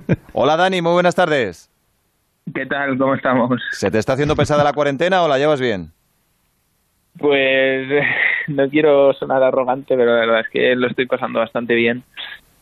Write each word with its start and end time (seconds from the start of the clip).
Hola 0.32 0.56
Dani, 0.56 0.82
muy 0.82 0.92
buenas 0.92 1.14
tardes. 1.14 1.70
¿Qué 2.54 2.66
tal? 2.66 2.98
¿Cómo 2.98 3.14
estamos? 3.14 3.60
¿Se 3.72 3.90
te 3.90 3.98
está 3.98 4.14
haciendo 4.14 4.36
pesada 4.36 4.64
la 4.64 4.72
cuarentena 4.72 5.22
o 5.22 5.28
la 5.28 5.38
llevas 5.38 5.60
bien? 5.60 5.92
Pues 7.18 7.88
no 8.48 8.68
quiero 8.68 9.12
sonar 9.14 9.42
arrogante, 9.42 9.96
pero 9.96 10.14
la 10.14 10.20
verdad 10.20 10.40
es 10.40 10.48
que 10.48 10.74
lo 10.74 10.88
estoy 10.88 11.06
pasando 11.06 11.38
bastante 11.38 11.74
bien. 11.74 12.02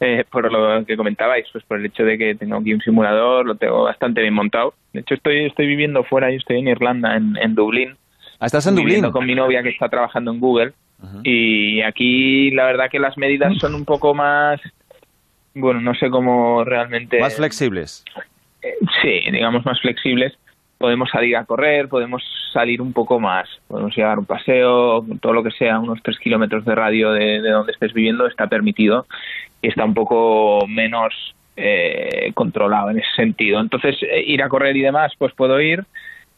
Eh, 0.03 0.24
por 0.30 0.51
lo 0.51 0.85
que 0.87 0.96
comentabais, 0.96 1.46
pues 1.53 1.62
por 1.64 1.79
el 1.79 1.87
hecho 1.87 2.04
de 2.04 2.16
que 2.16 2.35
tengo 2.35 2.56
aquí 2.56 2.72
un 2.72 2.80
simulador, 2.80 3.44
lo 3.44 3.54
tengo 3.56 3.85
bastante 3.85 4.22
bien 4.22 4.33
montado. 4.33 4.72
De 4.94 5.01
hecho, 5.01 5.15
estoy, 5.15 5.44
estoy 5.44 5.67
viviendo 5.67 6.04
fuera, 6.04 6.31
yo 6.31 6.38
estoy 6.38 6.58
en 6.58 6.69
Irlanda, 6.69 7.17
en, 7.17 7.37
en 7.37 7.54
Dublín. 7.54 7.97
Ah, 8.38 8.47
¿estás 8.47 8.67
en 8.67 8.76
Dublín? 8.76 9.10
con 9.10 9.26
mi 9.26 9.35
novia 9.35 9.62
que 9.62 9.69
está 9.69 9.90
trabajando 9.90 10.31
en 10.31 10.40
Google. 10.40 10.72
Y 11.22 11.81
aquí 11.81 12.51
la 12.51 12.67
verdad 12.67 12.90
que 12.90 12.99
las 12.99 13.17
medidas 13.17 13.56
son 13.58 13.74
un 13.74 13.87
poco 13.87 14.15
más, 14.15 14.60
bueno, 15.54 15.80
no 15.80 15.94
sé 15.94 16.10
cómo 16.10 16.64
realmente... 16.64 17.20
Más 17.20 17.37
flexibles. 17.37 18.05
Eh, 18.62 18.74
sí, 19.02 19.30
digamos 19.30 19.65
más 19.65 19.80
flexibles. 19.80 20.37
Podemos 20.79 21.11
salir 21.11 21.37
a 21.37 21.45
correr, 21.45 21.88
podemos 21.88 22.23
salir 22.52 22.80
un 22.80 22.92
poco 22.92 23.20
más, 23.20 23.48
podemos 23.69 23.95
llevar 23.95 24.19
un 24.19 24.25
paseo, 24.25 25.05
todo 25.20 25.33
lo 25.34 25.42
que 25.42 25.51
sea, 25.51 25.78
unos 25.78 26.02
tres 26.02 26.19
kilómetros 26.19 26.65
de 26.65 26.75
radio 26.75 27.12
de, 27.12 27.42
de 27.42 27.51
donde 27.51 27.73
estés 27.73 27.92
viviendo 27.92 28.27
está 28.27 28.47
permitido 28.47 29.06
y 29.62 29.69
está 29.69 29.84
un 29.84 29.95
poco 29.95 30.66
menos 30.66 31.34
eh, 31.56 32.33
controlado 32.34 32.91
en 32.91 32.98
ese 32.98 33.11
sentido. 33.17 33.61
Entonces, 33.61 33.97
eh, 34.03 34.23
ir 34.27 34.42
a 34.42 34.48
correr 34.48 34.77
y 34.77 34.80
demás, 34.80 35.12
pues 35.19 35.34
puedo 35.34 35.61
ir. 35.61 35.84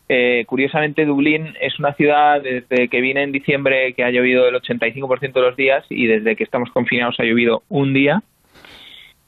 Eh, 0.09 0.45
curiosamente, 0.46 1.04
Dublín 1.04 1.54
es 1.60 1.79
una 1.79 1.95
ciudad 1.95 2.42
desde 2.42 2.88
que 2.88 3.01
vine 3.01 3.23
en 3.23 3.30
diciembre 3.30 3.95
que 3.95 4.02
ha 4.02 4.10
llovido 4.10 4.48
el 4.48 4.56
85% 4.56 5.32
de 5.32 5.40
los 5.40 5.56
días 5.56 5.84
y 5.88 6.06
desde 6.06 6.34
que 6.34 6.45
estamos 6.45 6.70
confinados 6.70 7.20
ha 7.20 7.24
llovido 7.24 7.62
un 7.68 7.95
día. 7.95 8.23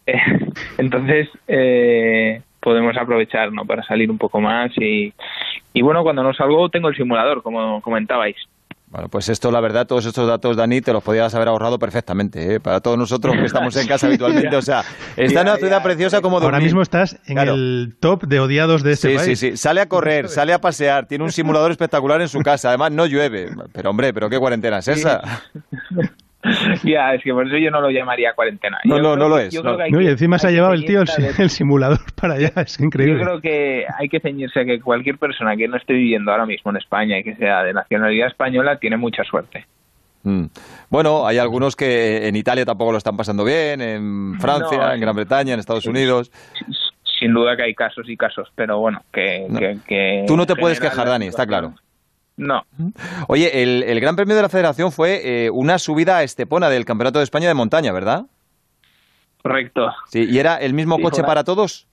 Entonces, 0.78 1.28
eh, 1.48 2.42
podemos 2.60 2.96
aprovechar 2.96 3.52
¿no? 3.52 3.64
para 3.64 3.82
salir 3.84 4.10
un 4.10 4.18
poco 4.18 4.40
más 4.40 4.72
y, 4.76 5.12
y 5.72 5.82
bueno, 5.82 6.02
cuando 6.02 6.22
no 6.22 6.32
salgo 6.34 6.68
tengo 6.68 6.88
el 6.88 6.96
simulador, 6.96 7.42
como 7.42 7.80
comentabais. 7.82 8.36
Bueno, 8.94 9.08
pues 9.08 9.28
esto, 9.28 9.50
la 9.50 9.60
verdad, 9.60 9.88
todos 9.88 10.06
estos 10.06 10.28
datos, 10.28 10.56
Dani, 10.56 10.80
te 10.80 10.92
los 10.92 11.02
podías 11.02 11.34
haber 11.34 11.48
ahorrado 11.48 11.80
perfectamente, 11.80 12.54
¿eh? 12.54 12.60
para 12.60 12.80
todos 12.80 12.96
nosotros 12.96 13.34
que 13.34 13.44
estamos 13.44 13.74
en 13.74 13.88
casa 13.88 14.06
habitualmente. 14.06 14.54
O 14.54 14.62
sea, 14.62 14.84
está 15.16 15.40
en 15.40 15.48
una 15.48 15.56
ciudad 15.56 15.82
preciosa 15.82 16.20
como. 16.20 16.38
Ahora 16.38 16.60
mismo 16.60 16.80
estás 16.80 17.18
en 17.26 17.38
el 17.38 17.96
top 17.98 18.22
de 18.22 18.38
odiados 18.38 18.84
de 18.84 18.92
este 18.92 19.08
sí, 19.08 19.16
país. 19.16 19.38
Sí, 19.40 19.50
sí, 19.50 19.56
Sale 19.56 19.80
a 19.80 19.88
correr, 19.88 20.28
sale 20.28 20.52
a 20.52 20.60
pasear, 20.60 21.06
tiene 21.06 21.24
un 21.24 21.32
simulador 21.32 21.72
espectacular 21.72 22.20
en 22.20 22.28
su 22.28 22.38
casa. 22.38 22.68
Además, 22.68 22.92
no 22.92 23.06
llueve. 23.06 23.48
Pero, 23.72 23.90
hombre, 23.90 24.14
¿pero 24.14 24.30
qué 24.30 24.38
cuarentena 24.38 24.78
es 24.78 24.86
esa? 24.86 25.42
Ya, 26.82 27.14
es 27.14 27.22
que 27.22 27.32
por 27.32 27.46
eso 27.46 27.56
yo 27.56 27.70
no 27.70 27.80
lo 27.80 27.90
llamaría 27.90 28.32
cuarentena. 28.34 28.78
No, 28.84 28.96
Yo 28.96 29.16
no, 29.16 29.28
lo 29.28 29.36
que- 29.36 29.46
es, 29.46 29.54
yo 29.54 29.62
no. 29.62 29.76
No, 29.76 30.00
y 30.00 30.04
que- 30.04 30.10
encima 30.10 30.38
se 30.38 30.48
ha 30.48 30.50
llevado 30.50 30.72
el 30.74 30.84
tío 30.84 31.02
el, 31.38 31.50
simulador 31.50 32.00
para 32.20 32.34
allá, 32.34 32.52
es 32.56 32.78
Yo 32.78 32.84
increíble. 32.86 33.22
creo 33.22 33.40
que 33.40 33.84
hay 33.98 34.08
que 34.08 34.20
ceñirse 34.20 34.60
a 34.60 34.64
que 34.64 34.80
cualquier 34.80 35.18
persona 35.18 35.56
que 35.56 35.68
no 35.68 35.76
esté 35.76 35.92
viviendo 35.92 36.32
ahora 36.32 36.46
mismo 36.46 36.70
en 36.70 36.78
España 36.78 37.18
y 37.18 37.24
que 37.24 37.34
sea 37.36 37.62
de 37.62 37.72
nacionalidad 37.72 38.28
española 38.28 38.76
tiene 38.78 38.96
mucha 38.96 39.22
suerte. 39.24 39.66
Mm. 40.22 40.46
Bueno, 40.88 41.26
hay 41.26 41.36
algunos 41.38 41.76
que 41.76 42.26
en 42.26 42.34
Italia 42.36 42.64
tampoco 42.64 42.92
lo 42.92 42.98
están 42.98 43.16
pasando 43.16 43.44
bien, 43.44 43.80
en 43.82 44.40
Francia, 44.40 44.78
No, 44.78 44.92
en 44.92 45.00
Gran 45.00 45.14
Bretaña, 45.14 45.52
en 45.54 45.60
Estados 45.60 45.86
Unidos. 45.86 46.32
Sin 47.20 47.32
duda 47.34 47.56
que 47.56 47.62
hay 47.62 47.74
casos 47.74 48.08
y 48.08 48.16
casos, 48.16 48.50
pero 48.54 48.78
bueno, 48.80 49.02
que... 49.12 49.46
No. 49.48 49.58
que- 49.58 49.76
que 49.86 50.24
Tú 50.26 50.36
no 50.36 50.46
te 50.46 50.56
puedes 50.56 50.80
quejar, 50.80 51.06
Dani, 51.08 51.26
está 51.26 51.46
claro. 51.46 51.74
No, 52.36 52.64
Oye, 53.28 53.62
el, 53.62 53.84
el 53.84 54.00
Gran 54.00 54.16
Premio 54.16 54.34
de 54.34 54.42
la 54.42 54.48
Federación 54.48 54.90
fue 54.90 55.20
eh, 55.46 55.50
una 55.50 55.78
subida 55.78 56.18
a 56.18 56.22
Estepona 56.24 56.68
del 56.68 56.84
Campeonato 56.84 57.18
de 57.20 57.24
España 57.24 57.46
de 57.48 57.54
montaña, 57.54 57.92
¿verdad? 57.92 58.26
correcto. 59.42 59.92
Sí, 60.08 60.24
¿y 60.28 60.38
era 60.38 60.56
el 60.56 60.72
mismo 60.72 60.96
Sí, 60.96 61.02
coche 61.02 61.22
para 61.22 61.44
todos? 61.44 61.86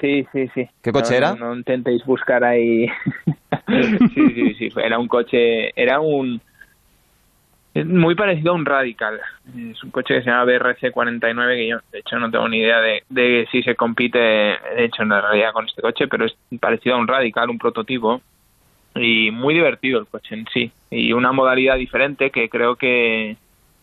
Sí, 0.00 0.24
sí, 0.32 0.48
sí. 0.54 0.68
¿Qué 0.80 0.92
coche 0.92 1.10
No, 1.10 1.16
era? 1.16 1.34
No, 1.34 1.46
no 1.46 1.56
intentéis 1.56 2.04
buscar 2.04 2.44
ahí. 2.44 2.86
sí, 4.14 4.30
sí, 4.34 4.54
sí. 4.54 4.68
Era 4.76 4.98
un 5.00 5.08
coche, 5.08 5.72
era 5.74 5.98
un. 5.98 6.40
muy 7.74 8.14
parecido 8.14 8.52
a 8.52 8.54
un 8.54 8.64
Radical. 8.64 9.20
Es 9.72 9.82
un 9.82 9.90
coche 9.90 10.14
que 10.14 10.22
se 10.22 10.30
llama 10.30 10.44
BRC49, 10.44 11.56
que 11.56 11.68
yo, 11.68 11.78
de 11.90 11.98
hecho, 11.98 12.18
no 12.20 12.30
tengo 12.30 12.48
ni 12.48 12.58
idea 12.58 12.78
de, 12.80 13.02
de 13.08 13.48
si 13.50 13.62
se 13.64 13.74
compite, 13.74 14.18
de 14.18 14.84
hecho, 14.84 15.02
en 15.02 15.10
realidad 15.10 15.52
con 15.52 15.66
este 15.66 15.82
coche, 15.82 16.06
pero 16.06 16.24
es 16.26 16.36
parecido 16.60 16.94
a 16.94 16.98
un 17.00 17.08
Radical, 17.08 17.50
un 17.50 17.58
prototipo. 17.58 18.20
Y 19.02 19.30
muy 19.30 19.54
divertido 19.54 19.98
el 20.00 20.06
coche 20.06 20.34
en 20.34 20.46
sí. 20.52 20.70
Y 20.90 21.12
una 21.12 21.32
modalidad 21.32 21.76
diferente 21.76 22.30
que 22.30 22.48
creo 22.48 22.76
que, 22.76 23.36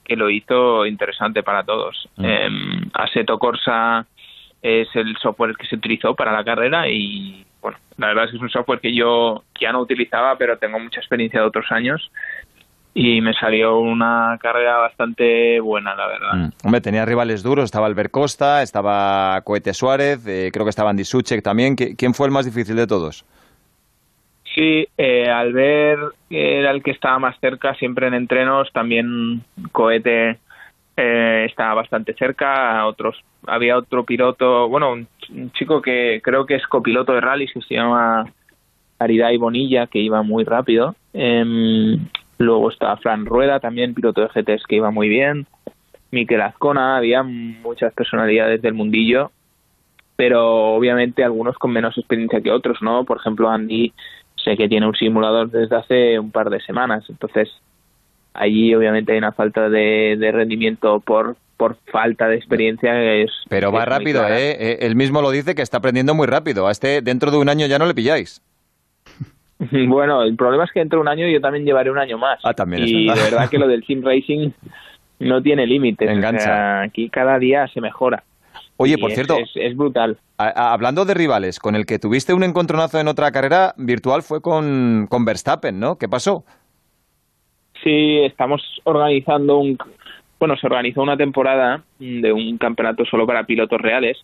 que 0.03 0.15
lo 0.15 0.29
hizo 0.29 0.85
interesante 0.85 1.43
para 1.43 1.63
todos. 1.63 2.07
Mm. 2.17 2.25
Em, 2.25 2.81
Assetto 2.93 3.37
Corsa 3.39 4.05
es 4.61 4.87
el 4.95 5.15
software 5.17 5.55
que 5.55 5.67
se 5.67 5.75
utilizó 5.75 6.15
para 6.15 6.31
la 6.31 6.43
carrera 6.43 6.89
y 6.89 7.45
bueno, 7.61 7.77
la 7.97 8.07
verdad 8.07 8.25
es 8.25 8.31
que 8.31 8.37
es 8.37 8.43
un 8.43 8.49
software 8.49 8.79
que 8.79 8.93
yo 8.95 9.43
ya 9.59 9.71
no 9.71 9.79
utilizaba, 9.81 10.37
pero 10.37 10.57
tengo 10.57 10.79
mucha 10.79 10.99
experiencia 10.99 11.39
de 11.41 11.47
otros 11.47 11.71
años 11.71 12.11
y 12.93 13.19
me 13.21 13.33
salió 13.33 13.77
una 13.79 14.37
carrera 14.41 14.77
bastante 14.77 15.59
buena, 15.59 15.93
la 15.95 16.07
verdad. 16.07 16.33
Mm. 16.33 16.49
Hombre, 16.63 16.81
tenía 16.81 17.05
rivales 17.05 17.43
duros, 17.43 17.65
estaba 17.65 17.87
Albert 17.87 18.09
Costa, 18.11 18.61
estaba 18.63 19.41
Cohete 19.41 19.73
Suárez, 19.73 20.25
eh, 20.27 20.49
creo 20.53 20.65
que 20.65 20.69
estaba 20.69 20.91
Andy 20.91 21.03
Suchek 21.03 21.43
también. 21.43 21.75
¿Qui- 21.75 21.95
¿Quién 21.97 22.13
fue 22.13 22.27
el 22.27 22.31
más 22.31 22.45
difícil 22.45 22.75
de 22.77 22.87
todos? 22.87 23.25
Sí, 24.55 24.87
eh, 24.97 25.29
al 25.29 25.51
ver 25.51 25.99
que 26.29 26.59
era 26.59 26.71
el 26.71 26.81
que 26.81 26.91
estaba 26.91 27.19
más 27.19 27.37
cerca 27.41 27.75
siempre 27.75 28.07
en 28.07 28.13
entrenos, 28.13 28.71
también 28.71 29.43
Cohete 29.73 30.39
eh, 30.95 31.45
estaba 31.49 31.73
bastante 31.73 32.13
cerca, 32.13 32.85
otros 32.87 33.21
había 33.47 33.77
otro 33.77 34.05
piloto, 34.05 34.69
bueno, 34.69 34.93
un, 34.93 35.07
un 35.29 35.51
chico 35.51 35.81
que 35.81 36.21
creo 36.23 36.45
que 36.45 36.55
es 36.55 36.65
copiloto 36.67 37.13
de 37.13 37.21
rallies 37.21 37.51
que 37.53 37.61
se 37.61 37.75
llama 37.75 38.31
Aridai 38.97 39.35
Bonilla, 39.37 39.87
que 39.87 39.99
iba 39.99 40.23
muy 40.23 40.45
rápido. 40.45 40.95
Em, 41.13 42.07
luego 42.37 42.69
estaba 42.69 42.97
Fran 42.97 43.25
Rueda, 43.25 43.59
también 43.59 43.93
piloto 43.93 44.21
de 44.21 44.29
GTs 44.29 44.63
que 44.67 44.77
iba 44.77 44.89
muy 44.89 45.09
bien. 45.09 45.47
Miquel 46.11 46.41
Azcona, 46.41 46.95
había 46.95 47.23
muchas 47.23 47.93
personalidades 47.93 48.61
del 48.61 48.73
mundillo, 48.73 49.31
pero 50.15 50.75
obviamente 50.75 51.25
algunos 51.25 51.57
con 51.57 51.71
menos 51.71 51.97
experiencia 51.97 52.41
que 52.41 52.51
otros, 52.51 52.81
¿no? 52.81 53.03
Por 53.03 53.17
ejemplo, 53.17 53.49
Andy 53.49 53.91
sé 54.45 54.55
que 54.55 54.69
tiene 54.69 54.87
un 54.87 54.95
simulador 54.95 55.49
desde 55.51 55.75
hace 55.75 56.19
un 56.19 56.31
par 56.31 56.49
de 56.49 56.61
semanas, 56.61 57.03
entonces 57.09 57.49
allí 58.33 58.73
obviamente 58.73 59.11
hay 59.11 59.17
una 59.17 59.33
falta 59.33 59.67
de, 59.69 60.15
de 60.17 60.31
rendimiento 60.31 61.01
por 61.01 61.35
por 61.57 61.77
falta 61.91 62.27
de 62.27 62.35
experiencia 62.35 62.91
que 62.91 63.23
es 63.23 63.31
Pero 63.49 63.71
que 63.71 63.77
va 63.77 63.83
es 63.83 63.89
rápido. 63.89 64.27
¿eh? 64.27 64.51
Eh, 64.59 64.77
Él 64.81 64.95
mismo 64.95 65.21
lo 65.21 65.31
dice 65.31 65.55
que 65.55 65.61
está 65.61 65.77
aprendiendo 65.77 66.13
muy 66.13 66.27
rápido. 66.27 66.67
A 66.67 66.71
este 66.71 67.01
dentro 67.01 67.31
de 67.31 67.37
un 67.37 67.47
año 67.49 67.65
ya 67.65 67.79
no 67.79 67.85
le 67.85 67.93
pilláis. 67.93 68.41
Bueno, 69.87 70.21
el 70.23 70.35
problema 70.35 70.65
es 70.65 70.71
que 70.73 70.81
dentro 70.81 70.99
de 70.99 71.03
un 71.03 71.07
año 71.07 71.29
yo 71.29 71.39
también 71.39 71.63
llevaré 71.63 71.89
un 71.89 71.97
año 71.97 72.17
más. 72.17 72.39
Ah, 72.43 72.53
también 72.53 72.83
es 72.83 72.91
y 72.91 73.07
verdad. 73.07 73.15
de 73.23 73.31
verdad 73.31 73.49
que 73.49 73.57
lo 73.57 73.67
del 73.69 73.85
sim 73.85 74.03
racing 74.03 74.51
no 75.19 75.41
tiene 75.41 75.65
límites. 75.65 76.09
Engancha. 76.11 76.41
O 76.41 76.43
sea, 76.43 76.81
aquí 76.81 77.07
cada 77.09 77.39
día 77.39 77.65
se 77.69 77.79
mejora. 77.79 78.23
Oye, 78.77 78.97
por 78.97 79.09
es- 79.11 79.15
cierto, 79.15 79.37
es, 79.37 79.51
es 79.55 79.75
brutal. 79.77 80.17
a- 80.37 80.47
a- 80.49 80.73
hablando 80.73 81.05
de 81.05 81.13
rivales, 81.13 81.59
con 81.59 81.75
el 81.75 81.85
que 81.85 81.99
tuviste 81.99 82.33
un 82.33 82.43
encontronazo 82.43 82.99
en 82.99 83.07
otra 83.07 83.31
carrera 83.31 83.73
virtual 83.77 84.21
fue 84.21 84.41
con, 84.41 85.07
con 85.09 85.23
Verstappen, 85.25 85.79
¿no? 85.79 85.97
¿Qué 85.97 86.09
pasó? 86.09 86.43
Sí, 87.83 88.19
estamos 88.23 88.61
organizando 88.83 89.57
un. 89.59 89.77
Bueno, 90.39 90.57
se 90.57 90.67
organizó 90.67 91.01
una 91.01 91.15
temporada 91.17 91.83
de 91.99 92.33
un 92.33 92.57
campeonato 92.57 93.05
solo 93.05 93.25
para 93.25 93.45
pilotos 93.45 93.79
reales, 93.79 94.17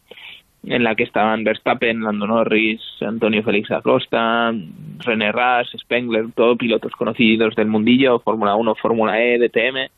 en 0.64 0.84
la 0.84 0.96
que 0.96 1.04
estaban 1.04 1.44
Verstappen, 1.44 2.04
Lando 2.04 2.28
Norris, 2.28 2.82
Antonio 3.02 3.42
Félix 3.44 3.72
Acosta, 3.72 4.52
René 5.00 5.32
Ras, 5.32 5.70
Spengler, 5.78 6.26
todos 6.36 6.58
pilotos 6.58 6.92
conocidos 6.94 7.56
del 7.56 7.68
mundillo, 7.68 8.20
Fórmula 8.20 8.56
1, 8.56 8.76
Fórmula 8.76 9.22
E, 9.22 9.38
DTM, 9.40 9.90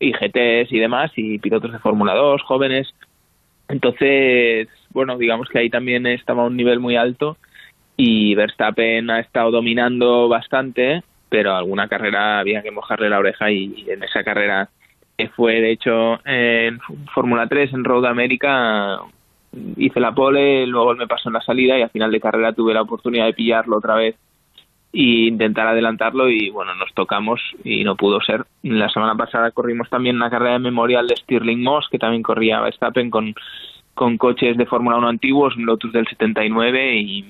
y 0.00 0.12
GTs 0.12 0.72
y 0.72 0.78
demás, 0.78 1.12
y 1.16 1.38
pilotos 1.38 1.72
de 1.72 1.78
Fórmula 1.78 2.14
2, 2.14 2.42
jóvenes. 2.42 2.88
Entonces, 3.68 4.68
bueno, 4.90 5.18
digamos 5.18 5.48
que 5.48 5.58
ahí 5.58 5.70
también 5.70 6.06
estaba 6.06 6.42
a 6.42 6.46
un 6.46 6.56
nivel 6.56 6.80
muy 6.80 6.96
alto 6.96 7.36
y 7.96 8.34
Verstappen 8.34 9.10
ha 9.10 9.20
estado 9.20 9.50
dominando 9.50 10.28
bastante, 10.28 11.02
pero 11.28 11.54
alguna 11.54 11.88
carrera 11.88 12.38
había 12.38 12.62
que 12.62 12.70
mojarle 12.70 13.10
la 13.10 13.18
oreja 13.18 13.50
y 13.50 13.86
en 13.88 14.02
esa 14.02 14.24
carrera 14.24 14.70
que 15.16 15.28
fue 15.28 15.60
de 15.60 15.72
hecho 15.72 16.20
en 16.24 16.78
Fórmula 17.12 17.48
3 17.48 17.72
en 17.72 17.84
Road 17.84 18.06
America 18.06 19.00
hice 19.76 20.00
la 20.00 20.14
pole, 20.14 20.66
luego 20.66 20.94
me 20.94 21.08
pasó 21.08 21.28
en 21.28 21.34
la 21.34 21.40
salida 21.40 21.76
y 21.76 21.82
al 21.82 21.90
final 21.90 22.12
de 22.12 22.20
carrera 22.20 22.52
tuve 22.52 22.72
la 22.72 22.82
oportunidad 22.82 23.26
de 23.26 23.32
pillarlo 23.32 23.78
otra 23.78 23.96
vez 23.96 24.14
e 24.92 25.28
intentar 25.28 25.66
adelantarlo 25.66 26.30
y 26.30 26.50
bueno, 26.50 26.74
nos 26.74 26.92
tocamos 26.94 27.40
y 27.64 27.84
no 27.84 27.96
pudo 27.96 28.20
ser. 28.20 28.44
La 28.62 28.88
semana 28.88 29.14
pasada 29.14 29.50
corrimos 29.50 29.88
también 29.90 30.16
una 30.16 30.30
carrera 30.30 30.54
de 30.54 30.58
memorial 30.60 31.06
de 31.06 31.16
Stirling 31.16 31.62
Moss 31.62 31.88
que 31.90 31.98
también 31.98 32.22
corría 32.22 32.60
Verstappen 32.60 33.10
con, 33.10 33.34
con 33.94 34.18
coches 34.18 34.56
de 34.56 34.66
Fórmula 34.66 34.96
1 34.96 35.08
antiguos, 35.08 35.56
un 35.56 35.66
Lotus 35.66 35.92
del 35.92 36.06
79 36.06 36.96
y, 36.96 37.24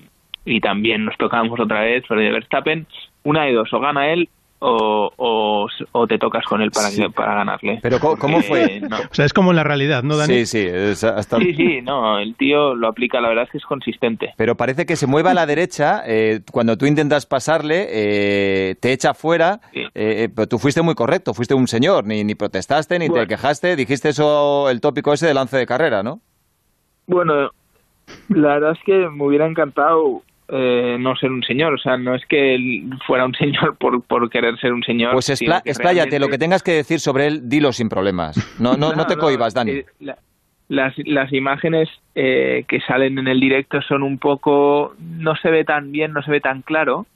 y 0.44 0.60
también 0.60 1.04
nos 1.04 1.16
tocamos 1.16 1.58
otra 1.58 1.82
vez 1.82 2.04
sobre 2.06 2.30
Verstappen. 2.30 2.86
Una 3.24 3.44
de 3.44 3.52
dos, 3.52 3.72
o 3.72 3.80
gana 3.80 4.12
él 4.12 4.28
o, 4.60 5.68
o, 5.92 6.06
te 6.06 6.18
tocas 6.18 6.44
con 6.44 6.60
él 6.60 6.70
para, 6.70 6.88
para 7.10 7.34
ganarle. 7.36 7.78
Pero 7.82 7.98
¿cómo, 8.00 8.42
fue? 8.42 8.80
O 9.10 9.14
sea, 9.14 9.24
es 9.24 9.32
como 9.32 9.50
en 9.50 9.56
la 9.56 9.64
realidad, 9.64 10.02
¿no, 10.02 10.16
Dani? 10.16 10.46
Sí, 10.46 10.46
sí. 10.46 10.68
Sí, 10.94 11.54
sí, 11.54 11.80
no, 11.82 12.18
el 12.18 12.34
tío 12.34 12.74
lo 12.74 12.88
aplica, 12.88 13.20
la 13.20 13.28
verdad 13.28 13.44
es 13.44 13.50
que 13.50 13.58
es 13.58 13.64
consistente. 13.64 14.34
Pero 14.36 14.56
parece 14.56 14.86
que 14.86 14.96
se 14.96 15.06
mueve 15.06 15.30
a 15.30 15.34
la 15.34 15.46
derecha, 15.46 16.02
eh, 16.06 16.40
cuando 16.50 16.76
tú 16.76 16.86
intentas 16.86 17.26
pasarle, 17.26 17.86
eh, 17.90 18.74
te 18.80 18.92
echa 18.92 19.14
fuera, 19.14 19.60
eh, 19.72 20.28
pero 20.34 20.48
tú 20.48 20.58
fuiste 20.58 20.82
muy 20.82 20.94
correcto, 20.94 21.34
fuiste 21.34 21.54
un 21.54 21.68
señor, 21.68 22.04
ni, 22.04 22.24
ni 22.24 22.34
protestaste, 22.34 22.98
ni 22.98 23.08
te 23.08 23.26
quejaste, 23.26 23.76
dijiste 23.76 24.08
eso, 24.10 24.70
el 24.70 24.80
tópico 24.80 25.12
ese 25.12 25.26
de 25.26 25.34
lance 25.34 25.56
de 25.56 25.66
carrera, 25.66 26.02
¿no? 26.02 26.20
Bueno, 27.06 27.50
la 28.28 28.54
verdad 28.54 28.72
es 28.72 28.78
que 28.84 29.08
me 29.08 29.24
hubiera 29.24 29.46
encantado 29.46 30.22
eh, 30.48 30.96
no 30.98 31.14
ser 31.16 31.30
un 31.30 31.42
señor. 31.42 31.74
O 31.74 31.78
sea, 31.78 31.96
no 31.96 32.14
es 32.14 32.24
que 32.26 32.54
él 32.54 32.90
fuera 33.06 33.24
un 33.24 33.34
señor 33.38 33.76
por, 33.76 34.02
por 34.02 34.28
querer 34.30 34.58
ser 34.58 34.72
un 34.72 34.82
señor. 34.82 35.12
Pues 35.12 35.28
expláyate, 35.30 36.18
lo 36.18 36.28
que 36.28 36.38
tengas 36.38 36.62
que 36.62 36.72
decir 36.72 37.00
sobre 37.00 37.26
él, 37.26 37.48
dilo 37.48 37.72
sin 37.72 37.88
problemas. 37.88 38.60
No, 38.60 38.76
no, 38.76 38.92
no, 38.94 39.06
te 39.06 39.16
cohibas, 39.18 39.54
Dani. 39.54 39.72
Eh, 39.72 39.86
las, 40.68 40.94
las 40.98 41.32
imágenes 41.32 41.88
eh, 42.14 42.64
que 42.68 42.80
salen 42.80 43.18
en 43.18 43.28
el 43.28 43.40
directo 43.40 43.80
son 43.82 44.02
un 44.02 44.18
poco. 44.18 44.94
No 44.98 45.36
se 45.36 45.50
ve 45.50 45.64
tan 45.64 45.92
bien, 45.92 46.12
no 46.12 46.22
se 46.22 46.30
ve 46.30 46.40
tan 46.40 46.62
claro. 46.62 47.06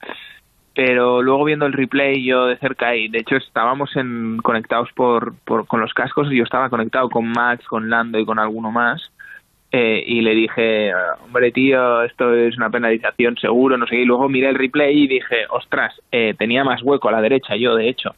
Pero 0.75 1.21
luego 1.21 1.45
viendo 1.45 1.67
el 1.67 1.75
replay 1.75 2.25
yo 2.25 2.47
de 2.47 2.57
cerca 2.57 2.97
y 2.97 3.09
de 3.09 3.19
hecho 3.19 3.37
estábamos 3.37 3.95
en, 3.95 4.39
conectados 4.39 4.89
por, 4.95 5.35
por, 5.45 5.67
con 5.67 5.83
los 5.83 5.93
cascos 5.93 6.33
y 6.33 6.37
yo 6.39 6.45
estaba 6.45 6.71
conectado 6.71 7.11
con 7.11 7.29
Max, 7.29 7.67
con 7.67 7.91
Lando 7.91 8.19
y 8.19 8.25
con 8.25 8.39
alguno 8.39 8.71
más 8.71 9.12
eh, 9.75 10.05
y 10.07 10.21
le 10.21 10.35
dije, 10.35 10.93
hombre 11.25 11.51
tío, 11.51 12.03
esto 12.03 12.35
es 12.35 12.59
una 12.59 12.69
penalización 12.69 13.39
seguro, 13.39 13.79
no 13.79 13.87
sé. 13.87 13.97
Y 13.97 14.05
luego 14.05 14.29
miré 14.29 14.51
el 14.51 14.55
replay 14.55 15.05
y 15.05 15.09
dije, 15.09 15.47
ostras, 15.49 15.99
eh, 16.13 16.35
tenía 16.39 16.63
más 16.63 16.83
hueco 16.83 17.09
a 17.09 17.13
la 17.13 17.23
derecha 17.23 17.57
yo, 17.57 17.75
de 17.75 17.89
hecho. 17.89 18.15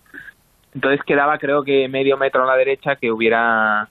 Entonces 0.74 1.00
quedaba 1.06 1.38
creo 1.38 1.62
que 1.62 1.88
medio 1.88 2.16
metro 2.16 2.42
a 2.42 2.46
la 2.46 2.56
derecha 2.56 2.96
que 2.96 3.12
hubiera 3.12 3.88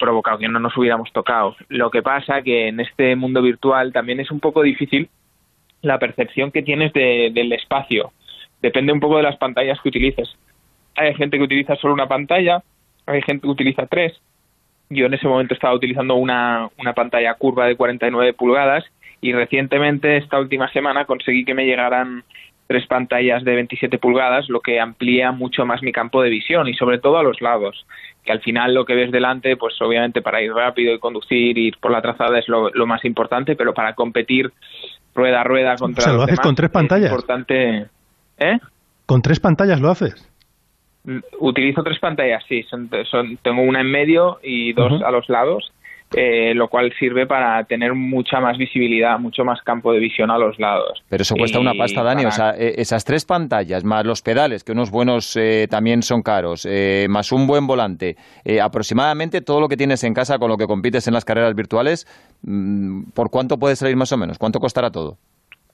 provocado 0.00 0.38
que 0.38 0.48
no 0.48 0.58
nos 0.58 0.76
hubiéramos 0.76 1.12
tocado. 1.12 1.54
Lo 1.68 1.92
que 1.92 2.02
pasa 2.02 2.42
que 2.42 2.66
en 2.68 2.80
este 2.80 3.14
mundo 3.14 3.40
virtual 3.40 3.92
también 3.92 4.18
es 4.18 4.32
un 4.32 4.40
poco 4.40 4.62
difícil 4.62 5.08
la 5.82 6.00
percepción 6.00 6.50
que 6.50 6.62
tienes 6.62 6.92
del 6.92 7.52
espacio. 7.52 8.12
Depende 8.60 8.92
un 8.92 8.98
poco 8.98 9.18
de 9.18 9.22
las 9.22 9.36
pantallas 9.36 9.80
que 9.80 9.90
utilices. 9.90 10.28
Hay 10.96 11.14
gente 11.14 11.38
que 11.38 11.44
utiliza 11.44 11.76
solo 11.76 11.94
una 11.94 12.08
pantalla, 12.08 12.64
hay 13.06 13.22
gente 13.22 13.42
que 13.42 13.52
utiliza 13.52 13.86
tres, 13.86 14.20
yo 14.90 15.06
en 15.06 15.14
ese 15.14 15.28
momento 15.28 15.54
estaba 15.54 15.74
utilizando 15.74 16.14
una, 16.14 16.68
una 16.78 16.92
pantalla 16.92 17.34
curva 17.34 17.66
de 17.66 17.76
49 17.76 18.32
pulgadas 18.32 18.84
y 19.20 19.32
recientemente, 19.32 20.16
esta 20.16 20.38
última 20.38 20.70
semana, 20.72 21.04
conseguí 21.04 21.44
que 21.44 21.54
me 21.54 21.66
llegaran 21.66 22.22
tres 22.68 22.86
pantallas 22.86 23.42
de 23.44 23.54
27 23.54 23.98
pulgadas, 23.98 24.48
lo 24.48 24.60
que 24.60 24.78
amplía 24.78 25.32
mucho 25.32 25.64
más 25.64 25.82
mi 25.82 25.90
campo 25.90 26.22
de 26.22 26.28
visión 26.28 26.68
y 26.68 26.74
sobre 26.74 26.98
todo 26.98 27.16
a 27.18 27.22
los 27.22 27.40
lados, 27.40 27.86
que 28.24 28.30
al 28.30 28.40
final 28.40 28.74
lo 28.74 28.84
que 28.84 28.94
ves 28.94 29.10
delante, 29.10 29.56
pues 29.56 29.74
obviamente 29.80 30.20
para 30.20 30.42
ir 30.42 30.52
rápido 30.52 30.94
y 30.94 30.98
conducir, 30.98 31.56
ir 31.56 31.78
por 31.78 31.90
la 31.90 32.02
trazada 32.02 32.38
es 32.38 32.46
lo, 32.46 32.70
más 32.86 33.04
importante, 33.06 33.56
pero 33.56 33.72
para 33.72 33.94
competir 33.94 34.52
rueda 35.14 35.40
a 35.40 35.44
rueda 35.44 35.76
contra... 35.76 36.02
O 36.02 36.04
sea, 36.04 36.12
lo 36.12 36.22
haces 36.22 36.40
con 36.40 36.54
tres 36.54 36.70
pantallas. 36.70 37.10
importante... 37.10 37.86
¿Eh? 38.38 38.58
¿Con 39.06 39.22
tres 39.22 39.40
pantallas 39.40 39.80
lo 39.80 39.88
haces? 39.88 40.30
Utilizo 41.38 41.82
tres 41.82 41.98
pantallas, 41.98 42.44
sí. 42.48 42.62
Son, 42.64 42.88
tengo 43.42 43.62
una 43.62 43.80
en 43.80 43.90
medio 43.90 44.38
y 44.42 44.72
dos 44.72 45.02
a 45.02 45.10
los 45.10 45.28
lados, 45.28 45.72
eh, 46.14 46.52
lo 46.54 46.68
cual 46.68 46.92
sirve 46.98 47.26
para 47.26 47.64
tener 47.64 47.94
mucha 47.94 48.40
más 48.40 48.58
visibilidad, 48.58 49.18
mucho 49.18 49.44
más 49.44 49.60
campo 49.62 49.92
de 49.92 49.98
visión 49.98 50.30
a 50.30 50.38
los 50.38 50.58
lados. 50.58 51.02
Pero 51.08 51.22
eso 51.22 51.34
cuesta 51.34 51.58
una 51.58 51.74
pasta, 51.74 52.02
Dani. 52.02 52.24
O 52.26 52.30
sea, 52.30 52.54
e, 52.56 52.80
esas 52.80 53.04
tres 53.04 53.24
pantallas, 53.24 53.84
más 53.84 54.04
los 54.04 54.22
pedales, 54.22 54.64
que 54.64 54.72
unos 54.72 54.90
buenos 54.90 55.36
eh, 55.36 55.66
también 55.70 56.02
son 56.02 56.22
caros, 56.22 56.66
eh, 56.68 57.06
más 57.08 57.32
un 57.32 57.46
buen 57.46 57.66
volante, 57.66 58.16
aproximadamente 58.62 59.40
todo 59.40 59.60
lo 59.60 59.68
que 59.68 59.76
tienes 59.76 60.04
en 60.04 60.14
casa 60.14 60.38
con 60.38 60.48
lo 60.48 60.56
que 60.56 60.66
compites 60.66 61.06
en 61.08 61.14
las 61.14 61.24
carreras 61.24 61.54
virtuales, 61.54 62.06
mm, 62.42 63.10
¿por 63.14 63.30
cuánto 63.30 63.58
puede 63.58 63.76
salir 63.76 63.96
más 63.96 64.12
o 64.12 64.16
menos? 64.16 64.38
¿Cuánto 64.38 64.60
costará 64.60 64.90
todo? 64.90 65.16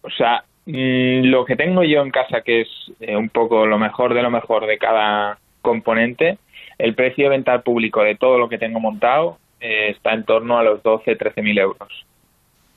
O 0.05 0.11
sea, 0.11 0.45
Mm, 0.67 1.27
lo 1.27 1.45
que 1.45 1.57
tengo 1.57 1.83
yo 1.83 2.01
en 2.03 2.11
casa, 2.11 2.41
que 2.41 2.63
es 2.63 2.69
eh, 3.01 3.17
un 3.17 3.29
poco 3.29 3.67
lo 3.67 3.79
mejor 3.79 4.15
de 4.15 4.23
lo 4.23 4.31
mejor 4.31 4.67
de 4.67 4.79
cada 4.79 5.39
componente, 5.61 6.39
el 6.79 6.95
precio 6.95 7.25
de 7.25 7.31
venta 7.31 7.53
al 7.53 7.63
público 7.63 8.03
de 8.03 8.15
todo 8.15 8.39
lo 8.39 8.49
que 8.49 8.59
tengo 8.59 8.81
montado 8.81 9.39
eh, 9.61 9.91
está 9.91 10.15
en 10.15 10.25
torno 10.25 10.59
a 10.59 10.63
los 10.63 10.83
12, 10.83 11.17
13 11.17 11.43
mil 11.43 11.59
euros. 11.59 12.07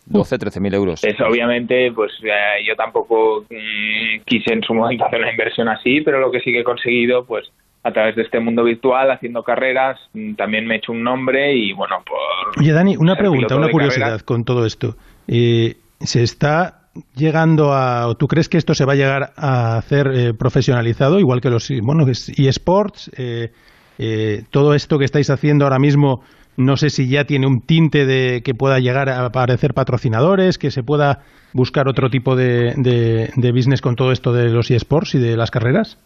12, 0.06 0.38
13 0.38 0.60
mil 0.60 0.74
euros. 0.74 1.04
Eso 1.04 1.28
obviamente, 1.28 1.92
pues 1.94 2.12
eh, 2.24 2.64
yo 2.66 2.76
tampoco 2.76 3.46
mm, 3.50 4.22
quise 4.26 4.54
en 4.54 4.64
su 4.64 4.74
momento 4.74 5.06
hacer 5.06 5.20
una 5.20 5.32
inversión 5.32 5.70
así, 5.70 6.02
pero 6.02 6.20
lo 6.20 6.32
que 6.32 6.42
sí 6.42 6.52
que 6.52 6.60
he 6.60 6.64
conseguido, 6.64 7.26
pues 7.26 7.50
a 7.84 7.92
través 7.92 8.18
de 8.18 8.24
este 8.24 8.40
mundo 8.42 8.66
virtual, 8.66 9.12
haciendo 9.12 9.44
carreras, 9.44 9.98
mm, 10.14 10.34
también 10.34 10.66
me 10.68 10.76
he 10.76 10.78
hecho 10.80 10.92
un 10.92 11.04
nombre 11.04 11.54
y 11.54 11.72
bueno, 11.72 12.04
por... 12.06 12.60
Oye, 12.60 12.74
Dani, 12.74 12.98
una 12.98 13.16
pregunta, 13.16 13.56
una 13.56 13.70
curiosidad 13.70 14.20
con 14.22 14.44
todo 14.44 14.66
esto. 14.66 14.98
¿Se 15.28 16.24
está 16.24 16.77
llegando 17.16 17.74
a, 17.74 18.08
o 18.08 18.16
tú 18.16 18.28
crees 18.28 18.50
que 18.50 18.58
esto 18.58 18.74
se 18.74 18.86
va 18.86 18.94
a 18.94 18.96
llegar 18.96 19.34
a 19.36 19.78
hacer 19.78 20.08
eh, 20.14 20.34
profesionalizado, 20.34 21.20
igual 21.20 21.42
que 21.42 21.50
los 21.50 21.70
bueno, 21.82 22.06
eSports? 22.08 23.12
Eh, 23.18 23.52
eh, 23.98 24.44
todo 24.52 24.74
esto 24.74 25.00
que 25.00 25.06
estáis 25.06 25.30
haciendo 25.30 25.66
ahora 25.66 25.80
mismo, 25.80 26.22
no 26.56 26.78
sé 26.78 26.90
si 26.90 27.10
ya 27.10 27.26
tiene 27.26 27.48
un 27.48 27.62
tinte 27.62 28.06
de 28.06 28.42
que 28.44 28.54
pueda 28.54 28.80
llegar 28.80 29.10
a 29.10 29.26
aparecer 29.26 29.74
patrocinadores, 29.74 30.58
que 30.58 30.72
se 30.72 30.84
pueda 30.84 31.24
buscar 31.54 31.88
otro 31.88 32.10
tipo 32.10 32.36
de, 32.36 32.74
de, 32.76 33.52
business 33.52 33.82
con 33.82 33.96
todo 33.96 34.12
esto 34.12 34.34
de 34.34 34.50
los 34.50 34.70
eSports 34.70 35.16
y 35.16 35.20
de 35.20 35.36
las 35.38 35.52
carreras. 35.52 35.98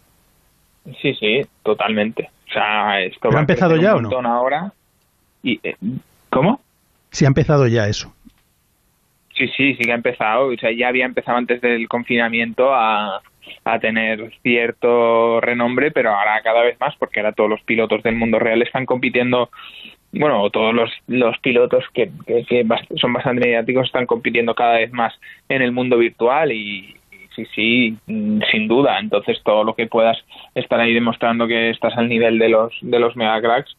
Sí, 1.00 1.14
sí, 1.14 1.42
totalmente. 1.62 2.30
O 2.48 2.52
sea, 2.52 3.00
esto 3.02 3.28
ha 3.34 3.40
empezado 3.40 3.76
ya 3.76 3.94
o 3.94 4.00
no? 4.00 4.10
Ahora 4.26 4.72
y, 5.42 5.58
eh, 5.62 5.76
¿Cómo? 6.30 6.60
Sí, 7.10 7.24
ha 7.24 7.28
empezado 7.28 7.66
ya 7.66 7.88
eso. 7.88 8.14
Sí, 9.42 9.48
sí, 9.56 9.74
sí 9.74 9.84
que 9.84 9.92
ha 9.92 9.96
empezado. 9.96 10.48
O 10.48 10.56
sea, 10.56 10.70
ya 10.70 10.88
había 10.88 11.04
empezado 11.04 11.36
antes 11.36 11.60
del 11.60 11.88
confinamiento 11.88 12.72
a, 12.72 13.20
a 13.64 13.78
tener 13.80 14.32
cierto 14.42 15.40
renombre, 15.40 15.90
pero 15.90 16.10
ahora 16.14 16.40
cada 16.42 16.62
vez 16.62 16.78
más, 16.78 16.94
porque 16.96 17.18
ahora 17.18 17.32
todos 17.32 17.50
los 17.50 17.62
pilotos 17.62 18.04
del 18.04 18.14
mundo 18.14 18.38
real 18.38 18.62
están 18.62 18.86
compitiendo, 18.86 19.50
bueno, 20.12 20.48
todos 20.50 20.72
los, 20.74 20.90
los 21.08 21.36
pilotos 21.40 21.84
que, 21.92 22.10
que, 22.26 22.64
son 22.96 23.12
bastante 23.12 23.40
mediáticos 23.44 23.86
están 23.86 24.06
compitiendo 24.06 24.54
cada 24.54 24.74
vez 24.74 24.92
más 24.92 25.12
en 25.48 25.62
el 25.62 25.72
mundo 25.72 25.98
virtual 25.98 26.52
y, 26.52 26.94
sí, 27.34 27.44
sí, 27.52 27.96
sin 28.06 28.68
duda. 28.68 29.00
Entonces 29.00 29.40
todo 29.42 29.64
lo 29.64 29.74
que 29.74 29.88
puedas 29.88 30.18
estar 30.54 30.78
ahí 30.78 30.94
demostrando 30.94 31.48
que 31.48 31.70
estás 31.70 31.96
al 31.96 32.08
nivel 32.08 32.38
de 32.38 32.48
los 32.48 32.72
de 32.80 33.00
los 33.00 33.16
mega 33.16 33.40
cracks 33.40 33.76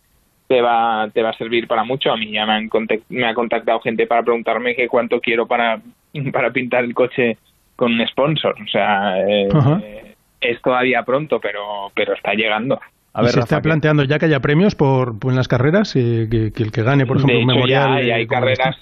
te 0.53 0.61
va, 0.61 1.09
te 1.11 1.23
va 1.23 1.31
a 1.31 1.37
servir 1.37 1.67
para 1.67 1.83
mucho. 1.83 2.11
A 2.11 2.17
mí 2.17 2.31
ya 2.31 2.45
me, 2.45 2.53
han 2.53 2.69
me 3.09 3.25
ha 3.25 3.33
contactado 3.33 3.79
gente 3.79 4.05
para 4.05 4.21
preguntarme 4.21 4.75
que 4.75 4.87
cuánto 4.87 5.19
quiero 5.19 5.47
para, 5.47 5.81
para 6.31 6.51
pintar 6.51 6.83
el 6.83 6.93
coche 6.93 7.37
con 7.75 7.93
un 7.93 8.07
sponsor. 8.07 8.55
O 8.61 8.67
sea, 8.67 9.19
eh, 9.27 10.15
es 10.39 10.61
todavía 10.61 11.01
pronto, 11.01 11.39
pero, 11.39 11.91
pero 11.95 12.13
está 12.13 12.33
llegando. 12.35 12.79
A 13.13 13.21
ver, 13.23 13.31
¿Se 13.31 13.39
está 13.39 13.61
planteando 13.61 14.03
ya 14.03 14.19
que 14.19 14.25
haya 14.25 14.39
premios 14.41 14.75
por, 14.75 15.15
en 15.23 15.35
las 15.35 15.47
carreras? 15.47 15.95
Eh, 15.95 16.27
que, 16.29 16.63
el 16.63 16.71
que 16.71 16.83
gane, 16.83 17.07
por 17.07 17.17
ejemplo, 17.17 17.39
un 17.39 17.45
memorial. 17.47 17.93
hay, 17.93 18.11
hay 18.11 18.27
carreras, 18.27 18.77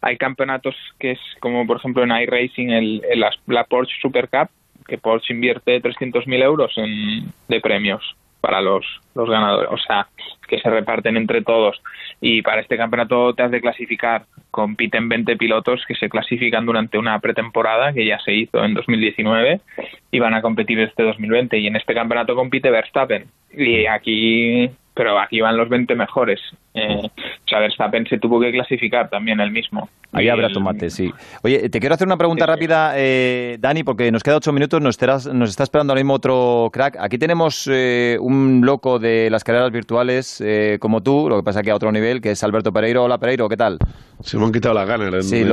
hay 0.00 0.16
campeonatos 0.16 0.74
que 0.98 1.12
es 1.12 1.20
como, 1.38 1.66
por 1.68 1.76
ejemplo, 1.76 2.02
en 2.02 2.10
iRacing, 2.10 2.70
el, 2.70 3.02
el, 3.08 3.24
la 3.46 3.64
Porsche 3.64 3.94
Super 4.02 4.28
Cup, 4.28 4.48
que 4.88 4.98
Porsche 4.98 5.34
invierte 5.34 5.80
300.000 5.80 6.42
euros 6.42 6.72
en, 6.78 7.32
de 7.48 7.60
premios 7.60 8.16
para 8.44 8.60
los, 8.60 8.84
los 9.14 9.30
ganadores, 9.30 9.70
o 9.72 9.78
sea, 9.78 10.06
que 10.46 10.58
se 10.58 10.68
reparten 10.68 11.16
entre 11.16 11.40
todos. 11.40 11.80
Y 12.20 12.42
para 12.42 12.60
este 12.60 12.76
campeonato 12.76 13.32
te 13.32 13.42
has 13.42 13.50
de 13.50 13.62
clasificar. 13.62 14.26
Compiten 14.50 15.08
20 15.08 15.38
pilotos 15.38 15.82
que 15.88 15.94
se 15.94 16.10
clasifican 16.10 16.66
durante 16.66 16.98
una 16.98 17.18
pretemporada 17.20 17.94
que 17.94 18.04
ya 18.04 18.18
se 18.18 18.34
hizo 18.34 18.62
en 18.62 18.74
2019 18.74 19.62
y 20.10 20.18
van 20.18 20.34
a 20.34 20.42
competir 20.42 20.78
este 20.80 21.04
2020. 21.04 21.56
Y 21.56 21.68
en 21.68 21.76
este 21.76 21.94
campeonato 21.94 22.34
compite 22.34 22.70
Verstappen. 22.70 23.24
Y 23.50 23.86
aquí 23.86 24.70
pero 24.94 25.18
aquí 25.18 25.40
van 25.40 25.56
los 25.56 25.68
20 25.68 25.94
mejores. 25.96 26.40
Eh, 26.74 27.06
o 27.06 27.48
sea, 27.48 27.60
Verstappen 27.60 28.04
se 28.06 28.18
tuvo 28.18 28.40
que 28.40 28.50
clasificar 28.50 29.08
también 29.08 29.40
el 29.40 29.52
mismo. 29.52 29.88
Ahí 30.14 30.28
habrá 30.28 30.48
tomate, 30.48 30.90
sí. 30.90 31.10
Oye, 31.42 31.68
te 31.68 31.80
quiero 31.80 31.94
hacer 31.94 32.06
una 32.06 32.16
pregunta 32.16 32.46
rápida, 32.46 32.92
eh, 32.96 33.56
Dani, 33.58 33.82
porque 33.82 34.12
nos 34.12 34.22
queda 34.22 34.36
ocho 34.36 34.52
minutos, 34.52 34.80
nos, 34.80 34.96
nos 35.26 35.50
está 35.50 35.64
esperando 35.64 35.92
ahora 35.92 36.00
mismo 36.00 36.14
otro 36.14 36.68
crack. 36.72 36.96
Aquí 37.00 37.18
tenemos 37.18 37.68
eh, 37.70 38.16
un 38.20 38.62
loco 38.64 39.00
de 39.00 39.28
las 39.28 39.42
carreras 39.42 39.72
virtuales 39.72 40.40
eh, 40.40 40.78
como 40.80 41.00
tú, 41.00 41.28
lo 41.28 41.36
que 41.36 41.42
pasa 41.42 41.62
que 41.62 41.72
a 41.72 41.74
otro 41.74 41.90
nivel, 41.90 42.20
que 42.20 42.30
es 42.30 42.44
Alberto 42.44 42.70
Pereiro. 42.70 43.02
Hola, 43.02 43.18
Pereiro, 43.18 43.48
¿qué 43.48 43.56
tal? 43.56 43.78
Se 44.20 44.38
me 44.38 44.44
han 44.44 44.52
quitado 44.52 44.74
las 44.74 44.86
ganas. 44.86 45.26
Sí, 45.26 45.44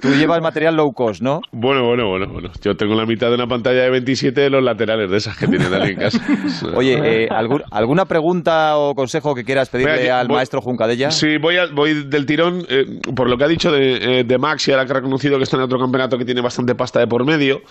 tú, 0.00 0.08
llevas 0.14 0.40
material 0.40 0.76
low 0.76 0.92
cost, 0.92 1.20
¿no? 1.20 1.40
Bueno, 1.50 1.84
bueno, 1.84 2.08
bueno, 2.08 2.28
bueno. 2.32 2.50
Yo 2.62 2.74
tengo 2.74 2.94
la 2.94 3.04
mitad 3.04 3.28
de 3.28 3.34
una 3.34 3.48
pantalla 3.48 3.82
de 3.82 3.90
27 3.90 4.42
de 4.42 4.50
los 4.50 4.62
laterales 4.62 5.10
de 5.10 5.16
esas 5.16 5.36
que 5.36 5.48
tiene 5.48 5.68
Dani 5.68 5.90
en 5.90 5.98
casa. 5.98 6.24
Oye, 6.76 7.28
¿alguna 7.72 8.04
pregunta 8.04 8.78
o 8.78 8.94
consejo 8.94 9.34
que 9.36 9.44
quieras 9.44 9.68
pedirle 9.68 10.10
al 10.10 10.28
maestro 10.28 10.60
Juncadella? 10.60 11.12
Sí, 11.12 11.38
voy, 11.38 11.56
voy 11.72 12.04
del 12.04 12.26
tirón, 12.26 12.66
eh, 12.68 12.98
por 13.14 13.30
lo 13.30 13.38
que 13.38 13.44
ha 13.44 13.48
dicho 13.48 13.70
de, 13.70 14.24
de, 14.24 14.38
Max 14.38 14.66
y 14.66 14.72
ahora 14.72 14.84
que 14.84 14.92
ha 14.92 14.96
reconocido 14.96 15.36
que 15.36 15.44
está 15.44 15.56
en 15.56 15.62
otro 15.62 15.78
campeonato 15.78 16.18
que 16.18 16.24
tiene 16.24 16.40
bastante 16.40 16.74
pasta 16.74 16.98
de 16.98 17.06
por 17.06 17.24
medio 17.24 17.62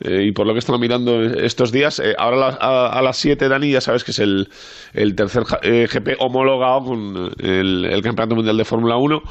y 0.00 0.30
por 0.32 0.46
lo 0.46 0.52
que 0.52 0.58
he 0.58 0.60
estado 0.60 0.78
mirando 0.78 1.20
estos 1.22 1.72
días, 1.72 2.00
ahora 2.18 2.48
a, 2.60 3.02
las 3.02 3.16
7, 3.16 3.48
Dani, 3.48 3.70
ya 3.72 3.80
sabes 3.80 4.04
que 4.04 4.12
es 4.12 4.18
el, 4.20 4.48
el 4.92 5.14
tercer 5.16 5.42
GP 5.44 6.16
homologado 6.20 6.84
con 6.84 7.32
el, 7.38 7.86
el 7.86 8.02
Campeonato 8.02 8.36
Mundial 8.36 8.56
de 8.56 8.64
Fórmula 8.64 8.96
1. 8.96 9.22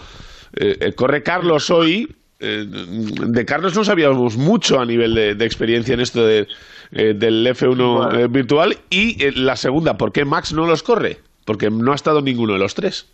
corre 0.96 1.24
Carlos 1.24 1.70
hoy, 1.70 2.08
eh, 2.46 2.66
de 2.68 3.46
Carlos 3.46 3.74
no 3.74 3.86
sabíamos 3.86 4.36
mucho 4.36 4.78
a 4.78 4.86
nivel 4.86 5.16
de, 5.16 5.46
experiencia 5.46 5.94
en 5.94 6.02
esto 6.02 6.26
de, 6.26 6.46
eh, 6.92 7.14
del 7.16 7.48
F1 7.48 8.20
eh, 8.20 8.28
virtual. 8.30 8.78
Y 8.90 9.32
la 9.32 9.56
segunda, 9.56 9.98
¿por 9.98 10.12
qué 10.12 10.26
Max 10.26 10.52
no 10.52 10.68
los 10.68 10.84
corre? 10.84 11.20
Porque 11.46 11.70
no 11.70 11.92
ha 11.92 11.96
estado 11.96 12.22
ninguno 12.22 12.54
de 12.54 12.60
los 12.60 12.76
tres. 12.76 13.12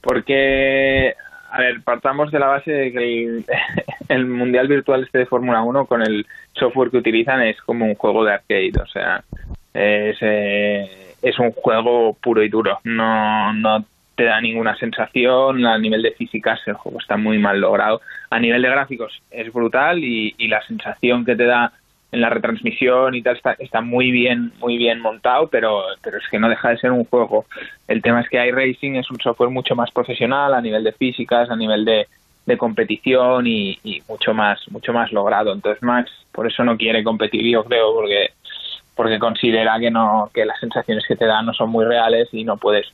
Porque, 0.00 1.14
a 1.50 1.58
ver, 1.58 1.82
partamos 1.82 2.30
de 2.30 2.38
la 2.38 2.46
base 2.46 2.70
de 2.70 2.92
que 2.92 3.42
el, 4.08 4.26
Mundial 4.26 4.68
Virtual 4.68 5.02
este 5.02 5.18
de 5.18 5.26
Fórmula 5.26 5.62
1 5.62 5.86
con 5.86 6.02
el 6.02 6.26
software 6.52 6.90
que 6.90 6.98
utilizan 6.98 7.42
es 7.42 7.60
como 7.62 7.86
un 7.86 7.94
juego 7.94 8.24
de 8.24 8.34
arcade, 8.34 8.72
o 8.82 8.86
sea, 8.86 9.24
es, 9.72 10.18
es 10.20 11.38
un 11.38 11.52
juego 11.52 12.14
puro 12.14 12.42
y 12.42 12.48
duro. 12.48 12.80
No, 12.84 13.52
no 13.54 13.84
te 14.14 14.24
da 14.24 14.40
ninguna 14.40 14.76
sensación, 14.76 15.64
a 15.66 15.78
nivel 15.78 16.02
de 16.02 16.12
físicas 16.12 16.60
el 16.66 16.74
juego 16.74 17.00
está 17.00 17.16
muy 17.16 17.38
mal 17.38 17.60
logrado, 17.60 18.00
a 18.30 18.38
nivel 18.38 18.62
de 18.62 18.70
gráficos 18.70 19.20
es 19.30 19.52
brutal 19.52 20.02
y, 20.02 20.34
la 20.48 20.62
sensación 20.66 21.24
que 21.24 21.34
te 21.34 21.44
da 21.44 21.72
en 22.12 22.20
la 22.20 22.30
retransmisión 22.30 23.14
y 23.14 23.22
tal 23.22 23.36
está, 23.36 23.56
está 23.58 23.80
muy 23.80 24.10
bien 24.12 24.52
muy 24.60 24.76
bien 24.76 25.00
montado, 25.00 25.48
pero, 25.48 25.82
pero 26.02 26.18
es 26.18 26.24
que 26.30 26.38
no 26.38 26.48
deja 26.48 26.70
de 26.70 26.78
ser 26.78 26.92
un 26.92 27.04
juego. 27.04 27.46
El 27.88 28.02
tema 28.02 28.20
es 28.20 28.28
que 28.28 28.44
iRacing 28.46 28.96
es 28.96 29.10
un 29.10 29.20
software 29.20 29.50
mucho 29.50 29.74
más 29.74 29.90
profesional 29.90 30.54
a 30.54 30.60
nivel 30.60 30.84
de 30.84 30.92
físicas, 30.92 31.50
a 31.50 31.56
nivel 31.56 31.84
de, 31.84 32.06
de 32.46 32.58
competición 32.58 33.46
y, 33.46 33.78
mucho 34.08 34.34
más 34.34 34.60
mucho 34.70 34.92
más 34.92 35.12
logrado. 35.12 35.52
Entonces 35.52 35.82
Max 35.82 36.10
por 36.32 36.46
eso 36.46 36.64
no 36.64 36.76
quiere 36.76 37.02
competir, 37.02 37.44
yo 37.46 37.64
creo, 37.64 37.94
porque 37.94 38.30
porque 38.94 39.18
considera 39.18 39.78
que 39.80 39.90
no 39.90 40.30
que 40.32 40.44
las 40.44 40.60
sensaciones 40.60 41.04
que 41.06 41.16
te 41.16 41.26
da 41.26 41.42
no 41.42 41.52
son 41.52 41.70
muy 41.70 41.84
reales 41.84 42.28
y 42.32 42.44
no 42.44 42.56
puedes 42.56 42.86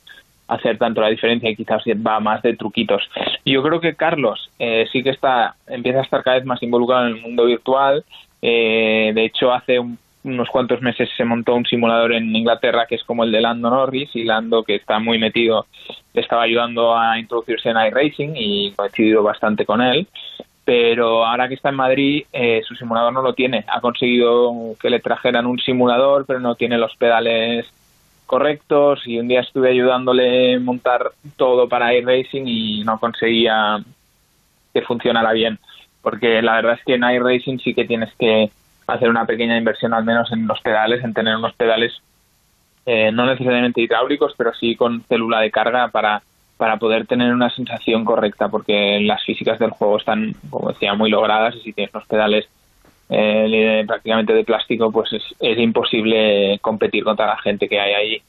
hacer 0.47 0.77
tanto 0.77 0.99
la 0.99 1.07
diferencia 1.07 1.49
y 1.49 1.55
quizás 1.55 1.81
va 2.05 2.19
más 2.19 2.41
de 2.41 2.55
truquitos. 2.57 3.09
Yo 3.45 3.63
creo 3.63 3.79
que 3.79 3.95
Carlos 3.95 4.49
eh, 4.59 4.85
sí 4.91 5.01
que 5.01 5.11
está 5.11 5.55
empieza 5.67 5.99
a 5.99 6.03
estar 6.03 6.23
cada 6.23 6.37
vez 6.37 6.45
más 6.45 6.61
involucrado 6.61 7.07
en 7.07 7.15
el 7.15 7.21
mundo 7.21 7.45
virtual. 7.45 8.03
Eh, 8.41 9.11
de 9.13 9.25
hecho, 9.25 9.53
hace 9.53 9.79
unos 10.23 10.49
cuantos 10.49 10.81
meses 10.81 11.09
se 11.15 11.25
montó 11.25 11.55
un 11.55 11.65
simulador 11.65 12.13
en 12.13 12.35
Inglaterra 12.35 12.85
que 12.87 12.95
es 12.95 13.03
como 13.03 13.23
el 13.23 13.31
de 13.31 13.41
Lando 13.41 13.69
Norris 13.69 14.09
y 14.15 14.23
Lando 14.23 14.63
que 14.63 14.75
está 14.75 14.99
muy 14.99 15.17
metido 15.17 15.65
estaba 16.13 16.43
ayudando 16.43 16.95
a 16.95 17.17
introducirse 17.17 17.69
en 17.69 17.77
iRacing 17.77 18.33
y 18.35 18.71
coincidido 18.71 19.23
bastante 19.23 19.65
con 19.65 19.81
él. 19.81 20.07
Pero 20.63 21.25
ahora 21.25 21.47
que 21.47 21.55
está 21.55 21.69
en 21.69 21.75
Madrid 21.75 22.25
eh, 22.31 22.61
su 22.67 22.75
simulador 22.75 23.13
no 23.13 23.21
lo 23.21 23.33
tiene. 23.33 23.65
Ha 23.67 23.81
conseguido 23.81 24.75
que 24.79 24.89
le 24.89 24.99
trajeran 24.99 25.45
un 25.45 25.59
simulador 25.59 26.25
pero 26.25 26.39
no 26.39 26.55
tiene 26.55 26.77
los 26.77 26.95
pedales 26.97 27.65
correctos. 28.25 29.01
Y 29.07 29.19
un 29.19 29.27
día 29.27 29.41
estuve 29.41 29.69
ayudándole 29.69 30.55
a 30.55 30.59
montar 30.59 31.11
todo 31.35 31.67
para 31.67 31.93
iRacing 31.95 32.47
y 32.47 32.83
no 32.83 32.99
conseguía 32.99 33.83
que 34.73 34.81
funcionara 34.83 35.31
bien 35.33 35.59
porque 36.01 36.41
la 36.41 36.55
verdad 36.55 36.73
es 36.73 36.85
que 36.85 36.95
en 36.95 37.03
iRacing 37.03 37.59
sí 37.59 37.73
que 37.73 37.85
tienes 37.85 38.13
que 38.15 38.49
hacer 38.87 39.09
una 39.09 39.25
pequeña 39.25 39.57
inversión 39.57 39.93
al 39.93 40.03
menos 40.03 40.31
en 40.31 40.47
los 40.47 40.59
pedales, 40.61 41.03
en 41.03 41.13
tener 41.13 41.35
unos 41.35 41.53
pedales 41.53 42.01
eh, 42.85 43.11
no 43.11 43.25
necesariamente 43.25 43.81
hidráulicos, 43.81 44.33
pero 44.37 44.53
sí 44.53 44.75
con 44.75 45.03
célula 45.03 45.39
de 45.41 45.51
carga 45.51 45.89
para, 45.89 46.23
para 46.57 46.77
poder 46.77 47.05
tener 47.05 47.31
una 47.31 47.49
sensación 47.49 48.03
correcta, 48.03 48.49
porque 48.49 48.99
las 49.01 49.23
físicas 49.23 49.59
del 49.59 49.69
juego 49.71 49.97
están, 49.97 50.35
como 50.49 50.69
decía, 50.69 50.93
muy 50.95 51.09
logradas 51.09 51.55
y 51.55 51.61
si 51.61 51.73
tienes 51.73 51.93
unos 51.93 52.07
pedales 52.07 52.49
eh, 53.09 53.83
prácticamente 53.85 54.33
de 54.33 54.43
plástico, 54.43 54.91
pues 54.91 55.13
es, 55.13 55.23
es 55.39 55.59
imposible 55.59 56.57
competir 56.61 57.03
contra 57.03 57.27
la 57.27 57.37
gente 57.37 57.69
que 57.69 57.79
hay 57.79 57.93
ahí. 57.93 58.21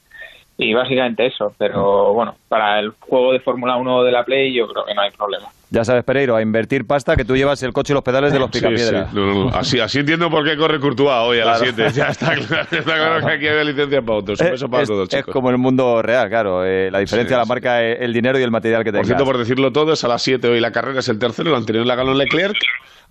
Y 0.58 0.74
básicamente 0.74 1.26
eso, 1.26 1.54
pero 1.56 2.12
bueno, 2.12 2.36
para 2.48 2.78
el 2.78 2.90
juego 2.90 3.32
de 3.32 3.40
Fórmula 3.40 3.76
1 3.76 4.04
de 4.04 4.12
la 4.12 4.24
Play 4.24 4.52
yo 4.52 4.68
creo 4.68 4.84
que 4.84 4.94
no 4.94 5.00
hay 5.00 5.10
problema. 5.10 5.48
Ya 5.72 5.86
sabes, 5.86 6.04
Pereiro, 6.04 6.36
a 6.36 6.42
invertir 6.42 6.86
pasta 6.86 7.16
que 7.16 7.24
tú 7.24 7.34
llevas 7.34 7.62
el 7.62 7.72
coche 7.72 7.92
y 7.92 7.94
los 7.94 8.02
pedales 8.02 8.30
de 8.30 8.38
los 8.38 8.50
picapiedras. 8.50 9.08
Así, 9.54 9.80
así 9.80 10.00
entiendo 10.00 10.28
por 10.28 10.44
qué 10.44 10.54
corre 10.54 10.78
Courtois 10.78 11.08
hoy 11.22 11.40
a 11.40 11.46
las 11.46 11.60
7. 11.60 11.86
Ya 11.94 12.08
está 12.08 12.34
claro, 12.34 12.66
está 12.70 12.82
claro 12.82 13.26
que 13.26 13.32
aquí 13.32 13.48
hay 13.48 13.64
licencia 13.64 14.02
para 14.02 14.18
otros. 14.18 14.38
es, 14.38 14.64
para 14.64 14.84
todos, 14.84 15.08
chicos. 15.08 15.28
es 15.28 15.32
como 15.32 15.48
en 15.48 15.54
el 15.54 15.60
mundo 15.62 16.02
real, 16.02 16.28
claro. 16.28 16.62
Eh, 16.62 16.90
la 16.90 16.98
diferencia 16.98 17.36
de 17.36 17.40
la 17.40 17.46
marca 17.46 17.82
el 17.82 18.12
dinero 18.12 18.38
y 18.38 18.42
el 18.42 18.50
material 18.50 18.84
que 18.84 18.90
tengas. 18.90 19.06
Por 19.08 19.16
cierto, 19.16 19.24
por 19.24 19.38
decirlo 19.38 19.72
todo, 19.72 19.94
es 19.94 20.04
a 20.04 20.08
las 20.08 20.22
7 20.22 20.46
hoy 20.46 20.60
la 20.60 20.72
carrera, 20.72 21.00
es 21.00 21.08
el 21.08 21.18
tercero, 21.18 21.48
el 21.48 21.56
anterior 21.56 21.86
la 21.86 21.94
ganó 21.94 22.12
Leclerc. 22.12 22.58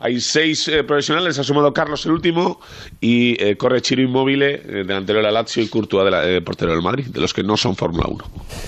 Hay 0.03 0.19
seis 0.19 0.67
eh, 0.67 0.83
profesionales, 0.83 1.37
ha 1.37 1.43
sumado 1.43 1.73
Carlos 1.73 2.03
el 2.07 2.13
último 2.13 2.59
y 2.99 3.41
eh, 3.41 3.55
corre 3.55 3.81
Chiro 3.81 4.01
Inmóvil, 4.01 4.41
eh, 4.41 4.83
delantero 4.83 5.19
de 5.19 5.23
la 5.23 5.31
Lazio 5.31 5.61
y 5.61 5.67
Courtois, 5.69 6.05
de 6.05 6.11
la, 6.11 6.41
portero 6.43 6.71
del 6.71 6.81
Madrid, 6.81 7.05
de 7.05 7.21
los 7.21 7.35
que 7.35 7.43
no 7.43 7.55
son 7.55 7.75
Fórmula 7.75 8.07
1. 8.09 8.25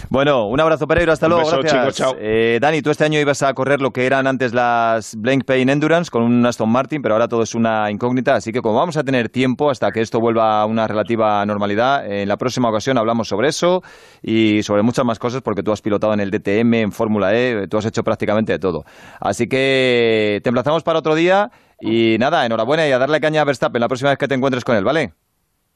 Bueno, 0.10 0.46
un 0.46 0.60
abrazo 0.60 0.86
Pereiro, 0.86 1.12
hasta 1.12 1.28
luego. 1.28 1.50
gracias. 1.50 1.96
chao. 1.96 2.16
Dani, 2.62 2.84
tú 2.84 2.92
este 2.92 3.06
año 3.06 3.20
ibas 3.20 3.42
a 3.42 3.52
correr 3.56 3.82
lo 3.84 3.92
que 3.92 4.06
eran 4.08 4.26
antes 4.26 4.54
las 4.54 5.16
Blank 5.16 5.44
Pain 5.46 5.70
Endurance 5.70 6.10
con 6.10 6.24
un 6.24 6.44
Aston 6.46 6.70
Martin, 6.70 7.02
pero 7.02 7.14
ahora 7.14 7.28
todo 7.28 7.44
es 7.44 7.54
una 7.54 7.92
incógnita, 7.92 8.36
así 8.36 8.52
que 8.52 8.62
como 8.62 8.80
vamos 8.80 8.98
a 8.98 9.04
tener 9.04 9.30
tiempo 9.30 9.70
hasta 9.70 9.92
que 9.92 10.02
esto 10.02 10.20
vuelva 10.20 10.62
a 10.62 10.66
una 10.66 10.88
relativa 10.88 11.46
normalidad, 11.46 12.10
en 12.10 12.28
la 12.28 12.38
próxima 12.38 12.70
ocasión 12.70 12.98
hablamos 12.98 13.28
sobre 13.28 13.50
eso 13.50 13.84
y 14.22 14.64
sobre 14.64 14.82
muchas 14.82 15.06
más 15.06 15.20
cosas 15.20 15.42
porque 15.42 15.62
tú 15.62 15.72
has 15.72 15.82
pilotado 15.82 16.14
en 16.14 16.22
el 16.22 16.32
DTM, 16.32 16.74
en 16.74 16.92
Fórmula 16.92 17.36
E, 17.36 17.68
tú 17.68 17.78
has 17.78 17.86
hecho 17.86 18.04
prácticamente 18.04 18.54
de 18.54 18.60
todo. 18.60 18.86
Así 19.20 19.48
que 19.48 20.40
te 20.42 20.50
emplazamos 20.50 20.82
para 20.82 21.00
otro 21.00 21.14
día 21.14 21.52
y 21.80 22.18
nada, 22.18 22.46
enhorabuena 22.46 22.88
y 22.88 22.92
a 22.92 22.98
darle 22.98 23.20
caña 23.20 23.42
a 23.42 23.46
Verstappen 23.46 23.82
la 23.82 23.88
próxima 23.88 24.10
vez 24.12 24.18
que 24.18 24.28
te 24.28 24.36
encuentres 24.36 24.64
con 24.64 24.78
él, 24.78 24.84
¿vale? 24.84 25.14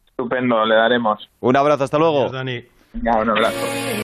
Estupendo, 0.07 0.65
le 0.65 0.75
daremos. 0.75 1.29
Un 1.41 1.57
abrazo, 1.57 1.83
hasta 1.83 1.99
luego. 1.99 2.29
Dani. 2.29 2.63
un 2.93 3.29
abrazo. 3.29 3.86